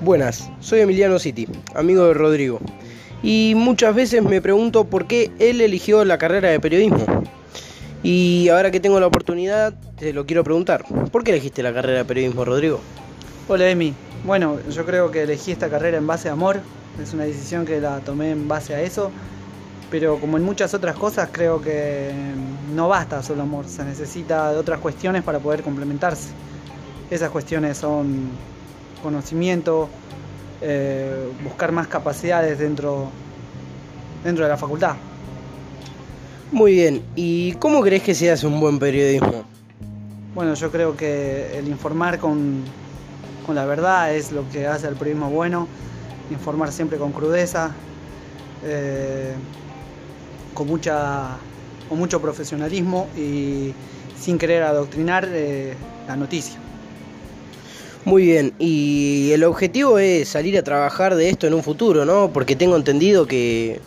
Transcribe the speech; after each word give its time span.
Buenas, 0.00 0.50
soy 0.60 0.80
Emiliano 0.80 1.18
City, 1.18 1.48
amigo 1.74 2.06
de 2.06 2.14
Rodrigo, 2.14 2.60
y 3.22 3.54
muchas 3.56 3.94
veces 3.94 4.22
me 4.22 4.40
pregunto 4.40 4.84
por 4.84 5.06
qué 5.06 5.32
él 5.40 5.60
eligió 5.60 6.04
la 6.04 6.18
carrera 6.18 6.50
de 6.50 6.60
periodismo. 6.60 7.04
Y 8.04 8.48
ahora 8.50 8.70
que 8.70 8.78
tengo 8.80 9.00
la 9.00 9.06
oportunidad, 9.06 9.74
te 9.96 10.12
lo 10.12 10.26
quiero 10.26 10.44
preguntar, 10.44 10.84
¿por 11.10 11.24
qué 11.24 11.32
elegiste 11.32 11.62
la 11.62 11.74
carrera 11.74 11.98
de 11.98 12.04
periodismo, 12.04 12.44
Rodrigo? 12.44 12.80
Hola 13.48 13.68
Emi, 13.68 13.94
bueno, 14.24 14.58
yo 14.70 14.86
creo 14.86 15.10
que 15.10 15.22
elegí 15.22 15.52
esta 15.52 15.68
carrera 15.68 15.98
en 15.98 16.06
base 16.06 16.28
a 16.28 16.32
amor, 16.32 16.60
es 17.02 17.12
una 17.12 17.24
decisión 17.24 17.66
que 17.66 17.80
la 17.80 18.00
tomé 18.00 18.30
en 18.30 18.48
base 18.48 18.74
a 18.74 18.80
eso, 18.80 19.10
pero 19.90 20.18
como 20.18 20.38
en 20.38 20.44
muchas 20.44 20.72
otras 20.72 20.96
cosas 20.96 21.28
creo 21.30 21.60
que 21.60 22.10
no 22.74 22.88
basta 22.88 23.22
solo 23.22 23.42
amor, 23.42 23.66
se 23.66 23.84
necesita 23.84 24.50
de 24.52 24.58
otras 24.58 24.80
cuestiones 24.80 25.22
para 25.22 25.38
poder 25.38 25.62
complementarse. 25.62 26.30
Esas 27.10 27.30
cuestiones 27.30 27.76
son 27.76 28.30
conocimiento, 29.02 29.90
eh, 30.62 31.28
buscar 31.42 31.70
más 31.72 31.86
capacidades 31.86 32.58
dentro, 32.58 33.10
dentro 34.24 34.44
de 34.44 34.50
la 34.50 34.56
facultad. 34.56 34.94
Muy 36.50 36.72
bien, 36.72 37.02
¿y 37.14 37.52
cómo 37.54 37.82
crees 37.82 38.02
que 38.02 38.14
se 38.14 38.30
hace 38.30 38.46
un 38.46 38.58
buen 38.58 38.78
periodismo? 38.78 39.44
Bueno, 40.34 40.54
yo 40.54 40.70
creo 40.70 40.96
que 40.96 41.58
el 41.58 41.68
informar 41.68 42.18
con, 42.18 42.62
con 43.44 43.54
la 43.54 43.64
verdad 43.64 44.14
es 44.14 44.32
lo 44.32 44.48
que 44.50 44.66
hace 44.66 44.86
al 44.86 44.94
periodismo 44.94 45.30
bueno, 45.30 45.68
informar 46.30 46.72
siempre 46.72 46.98
con 46.98 47.12
crudeza, 47.12 47.72
eh, 48.64 49.34
con, 50.54 50.66
mucha, 50.66 51.36
con 51.88 51.98
mucho 51.98 52.20
profesionalismo 52.20 53.08
y 53.16 53.72
sin 54.18 54.38
querer 54.38 54.62
adoctrinar 54.62 55.28
eh, 55.30 55.74
la 56.08 56.16
noticia. 56.16 56.58
Muy 58.04 58.24
bien, 58.24 58.52
y 58.58 59.30
el 59.32 59.44
objetivo 59.44 59.98
es 59.98 60.28
salir 60.28 60.58
a 60.58 60.62
trabajar 60.62 61.14
de 61.14 61.30
esto 61.30 61.46
en 61.46 61.54
un 61.54 61.62
futuro, 61.62 62.04
¿no? 62.04 62.30
Porque 62.32 62.54
tengo 62.54 62.76
entendido 62.76 63.26
que 63.26 63.80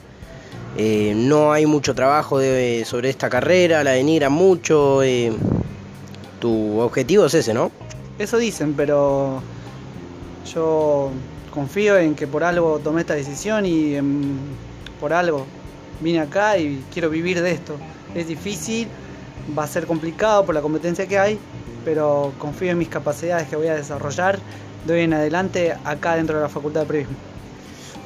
eh, 0.75 1.13
no 1.15 1.51
hay 1.51 1.67
mucho 1.67 1.93
trabajo 1.93 2.39
sobre 2.83 3.09
esta 3.09 3.29
carrera, 3.29 3.83
la 3.83 3.91
denigran 3.91 4.31
mucho. 4.31 5.01
Tu 6.39 6.79
objetivo 6.79 7.27
es 7.27 7.33
ese, 7.35 7.53
¿no? 7.53 7.71
Eso 8.19 8.37
dicen, 8.37 8.73
pero 8.73 9.41
yo 10.53 11.11
confío 11.51 11.97
en 11.97 12.15
que 12.15 12.27
por 12.27 12.43
algo 12.43 12.79
tomé 12.79 13.01
esta 13.01 13.13
decisión 13.13 13.65
y 13.65 13.95
por 14.99 15.13
algo 15.13 15.45
vine 16.01 16.19
acá 16.19 16.57
y 16.57 16.83
quiero 16.91 17.09
vivir 17.09 17.41
de 17.41 17.51
esto. 17.51 17.75
Es 18.15 18.27
difícil, 18.27 18.87
va 19.57 19.63
a 19.63 19.67
ser 19.67 19.85
complicado 19.85 20.45
por 20.45 20.55
la 20.55 20.61
competencia 20.61 21.07
que 21.07 21.19
hay, 21.19 21.39
pero 21.85 22.33
confío 22.37 22.71
en 22.71 22.77
mis 22.77 22.89
capacidades 22.89 23.47
que 23.47 23.55
voy 23.55 23.67
a 23.67 23.75
desarrollar 23.75 24.39
de 24.85 24.93
hoy 24.93 25.01
en 25.01 25.13
adelante 25.13 25.75
acá 25.83 26.15
dentro 26.15 26.37
de 26.37 26.43
la 26.43 26.49
Facultad 26.49 26.81
de 26.81 26.85
Periodismo. 26.87 27.17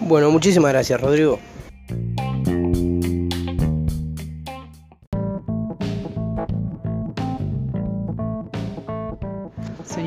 Bueno, 0.02 0.32
muchísimas 0.32 0.72
gracias, 0.72 1.00
Rodrigo. 1.00 1.40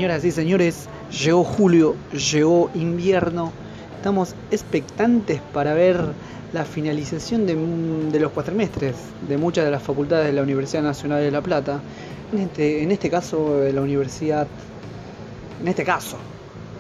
Señoras 0.05 0.24
y 0.27 0.33
señores, 0.33 0.88
llegó 1.22 1.44
julio, 1.44 1.97
llegó 2.12 2.70
invierno. 2.74 3.52
Estamos 3.97 4.34
expectantes 4.50 5.41
para 5.55 5.72
ver 5.72 5.98
la 6.52 6.66
finalización 6.66 7.46
de, 7.46 8.20
los 8.20 8.30
cuatrimestres 8.33 8.96
de 9.27 9.38
muchas 9.38 9.64
de 9.64 9.70
las 9.70 9.83
facultades 9.83 10.27
de 10.27 10.34
la 10.34 10.42
Universidad 10.42 10.83
Nacional 10.83 11.22
de 11.22 11.30
La 11.30 11.40
Plata 11.40 11.80
en 12.34 12.40
este, 12.40 12.83
este 12.92 13.08
caso 13.08 13.61
de 13.61 13.73
la 13.73 13.80
universidad, 13.80 14.46
en 15.62 15.68
este 15.68 15.84
caso, 15.84 16.18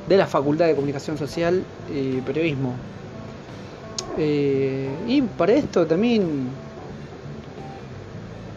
de 0.06 0.18
la 0.18 0.26
Facultad 0.26 0.66
de 0.66 0.74
Comunicación 0.74 1.16
Social 1.16 1.64
y 1.94 2.20
Periodismo. 2.20 2.74
Eh, 4.18 4.90
y 5.08 5.22
para 5.22 5.54
esto 5.54 5.86
también 5.86 6.48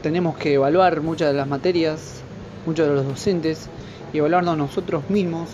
tenemos 0.03 0.35
que 0.35 0.55
evaluar 0.55 0.99
muchas 0.99 1.29
de 1.29 1.35
las 1.35 1.47
materias, 1.47 2.15
muchos 2.65 2.85
de 2.85 2.95
los 2.95 3.05
docentes, 3.05 3.69
y 4.13 4.17
evaluarnos 4.19 4.57
nosotros 4.57 5.09
mismos 5.09 5.49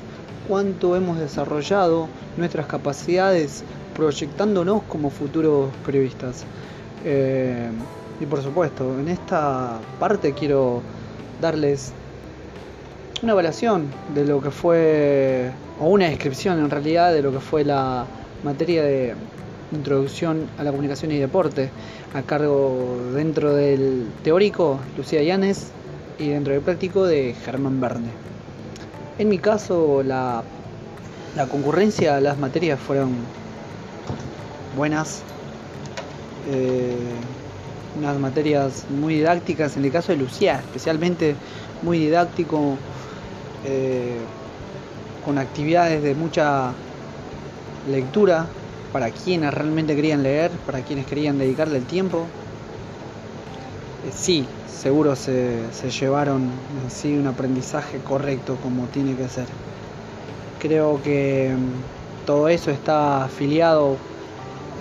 cuánto 0.48 0.96
hemos 0.96 1.20
desarrollado 1.20 2.08
nuestras 2.38 2.66
capacidades 2.68 3.64
proyectándonos 3.96 4.84
como 4.84 5.10
futuros 5.10 5.70
periodistas. 5.86 6.46
Eh, 7.06 7.70
y 8.20 8.26
por 8.26 8.42
supuesto, 8.42 9.00
en 9.00 9.08
esta 9.10 9.80
parte 10.00 10.34
quiero 10.34 10.82
darles 11.42 11.94
una 13.22 13.34
evaluación 13.34 13.88
de 14.14 14.26
lo 14.26 14.42
que 14.42 14.52
fue, 14.52 15.52
o 15.80 15.88
una 15.88 16.08
descripción 16.08 16.60
en 16.60 16.70
realidad 16.70 17.14
de 17.14 17.22
lo 17.22 17.32
que 17.32 17.40
fue 17.40 17.64
la 17.64 18.06
materia 18.44 18.84
de 18.84 19.16
introducción 19.72 20.48
a 20.58 20.64
la 20.64 20.72
comunicación 20.72 21.12
y 21.12 21.18
deporte, 21.18 21.70
a 22.14 22.22
cargo 22.22 22.98
dentro 23.14 23.56
del 23.56 24.08
teórico 24.24 24.80
Lucía 24.98 25.24
Llanes 25.24 25.72
y 26.20 26.30
dentro 26.30 26.54
del 26.54 26.62
práctico 26.62 27.06
de 27.06 27.34
Germán 27.46 27.82
Verne. 27.82 28.33
En 29.18 29.30
mi 29.30 29.40
caso, 29.40 30.02
la, 30.04 30.50
la 31.34 31.48
concurrencia 31.48 32.20
las 32.22 32.38
materias 32.38 32.82
fueron 32.82 33.36
buenas. 34.72 35.30
Eh, 36.42 37.32
unas 37.94 38.18
materias 38.20 38.90
muy 38.90 39.16
didácticas, 39.16 39.78
en 39.78 39.86
el 39.86 39.92
caso 39.92 40.12
de 40.12 40.18
Lucía, 40.18 40.60
especialmente 40.62 41.42
muy 41.82 42.00
didáctico, 42.00 42.84
eh, 43.62 44.36
con 45.20 45.38
actividades 45.38 46.02
de 46.04 46.16
mucha 46.16 46.84
lectura 47.84 48.58
para 48.92 49.12
quienes 49.12 49.54
realmente 49.54 49.96
querían 49.96 50.24
leer, 50.24 50.64
para 50.66 50.84
quienes 50.84 51.06
querían 51.08 51.38
dedicarle 51.38 51.78
el 51.78 51.88
tiempo. 51.88 52.36
Sí, 54.12 54.46
seguro 54.68 55.16
se, 55.16 55.64
llevaron 56.00 56.50
sí 56.90 57.16
un 57.18 57.28
aprendizaje 57.28 58.00
correcto 58.00 58.58
como 58.62 58.86
tiene 58.88 59.16
que 59.16 59.30
ser. 59.30 59.46
Creo 60.60 61.02
que 61.02 61.56
mm, 61.56 62.26
todo 62.26 62.50
eso 62.50 62.70
está 62.72 63.24
afiliado 63.24 63.96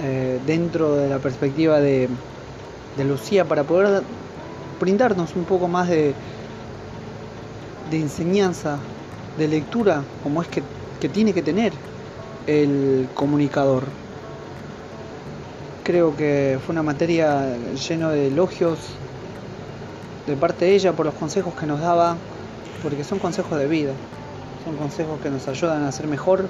eh, 0.03 0.41
dentro 0.47 0.97
de 0.97 1.09
la 1.09 1.19
perspectiva 1.19 1.81
de 1.81 2.09
Lucía 2.99 3.45
para 3.45 3.65
poder 3.65 4.03
brindarnos 4.81 5.37
un 5.37 5.45
poco 5.45 5.69
más 5.69 5.89
de, 5.89 6.15
de 7.91 8.01
enseñanza, 8.01 8.79
de 9.39 9.47
lectura, 9.47 10.03
como 10.23 10.43
es 10.43 10.49
que, 10.49 10.63
que 11.01 11.09
tiene 11.09 11.33
que 11.33 11.43
tener 11.43 11.73
el 12.47 13.09
comunicador. 13.15 13.85
Creo 15.85 16.17
que 16.17 16.59
fue 16.65 16.73
una 16.73 16.83
materia 16.83 17.57
llena 17.75 18.11
de 18.11 18.29
elogios 18.29 18.79
de 20.27 20.37
parte 20.37 20.67
de 20.67 20.75
ella 20.75 20.93
por 20.93 21.07
los 21.07 21.15
consejos 21.15 21.55
que 21.55 21.67
nos 21.67 21.81
daba, 21.81 22.17
porque 22.83 23.05
son 23.05 23.19
consejos 23.19 23.59
de 23.59 23.67
vida, 23.67 23.93
son 24.65 24.77
consejos 24.77 25.21
que 25.21 25.31
nos 25.31 25.49
ayudan 25.49 25.85
a 25.85 25.93
ser 25.93 26.07
mejor 26.07 26.47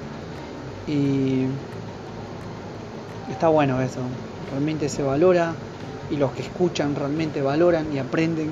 y 0.87 1.45
está 3.31 3.47
bueno 3.47 3.81
eso, 3.81 4.01
realmente 4.51 4.89
se 4.89 5.01
valora 5.01 5.53
y 6.11 6.17
los 6.17 6.31
que 6.31 6.43
escuchan 6.43 6.95
realmente 6.95 7.41
valoran 7.41 7.91
y 7.93 7.99
aprenden, 7.99 8.49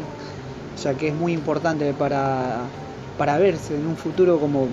ya 0.82 0.94
que 0.96 1.10
es 1.10 1.14
muy 1.14 1.34
importante 1.34 1.94
para, 1.94 2.62
para 3.18 3.38
verse 3.38 3.76
en 3.76 3.86
un 3.86 3.98
futuro 3.98 4.40
como 4.40 4.68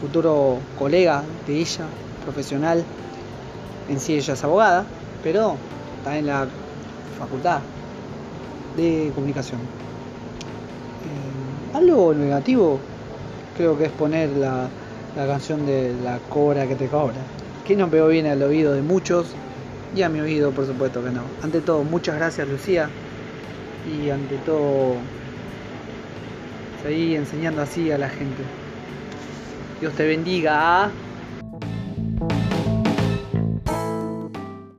futuro 0.00 0.58
colega 0.78 1.22
de 1.46 1.58
ella, 1.58 1.84
profesional. 2.24 2.82
En 3.90 4.00
sí 4.00 4.14
ella 4.14 4.34
es 4.34 4.44
abogada, 4.44 4.84
pero 5.22 5.56
está 5.98 6.16
en 6.16 6.26
la 6.26 6.46
facultad 7.18 7.60
de 8.76 9.10
comunicación. 9.14 9.60
Eh, 9.62 11.76
algo 11.76 12.14
negativo 12.14 12.78
creo 13.56 13.76
que 13.76 13.86
es 13.86 13.92
poner 13.92 14.30
la, 14.30 14.68
la 15.16 15.26
canción 15.26 15.66
de 15.66 15.94
la 16.02 16.18
cobra 16.28 16.66
que 16.66 16.76
te 16.76 16.86
cobra, 16.86 17.16
que 17.66 17.76
no 17.76 17.88
pegó 17.88 18.08
bien 18.08 18.26
al 18.26 18.42
oído 18.42 18.72
de 18.72 18.82
muchos 18.82 19.34
y 19.94 20.02
a 20.02 20.08
mi 20.08 20.20
oído, 20.20 20.52
por 20.52 20.66
supuesto 20.66 21.02
que 21.02 21.10
no. 21.10 21.22
Ante 21.42 21.60
todo, 21.60 21.84
muchas 21.84 22.16
gracias 22.16 22.48
Lucía. 22.48 22.88
Y 23.90 24.10
ante 24.10 24.36
todo, 24.38 24.94
seguí 26.82 27.16
enseñando 27.16 27.62
así 27.62 27.90
a 27.90 27.98
la 27.98 28.08
gente. 28.08 28.42
Dios 29.80 29.94
te 29.94 30.06
bendiga. 30.06 30.84
¿ah? 30.84 30.90